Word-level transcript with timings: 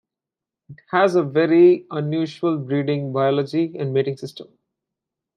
It 0.67 0.81
has 0.89 1.13
a 1.13 1.21
very 1.21 1.85
unusual 1.91 2.57
breeding 2.57 3.13
biology 3.13 3.75
and 3.77 3.93
mating 3.93 4.17
system. 4.17 4.47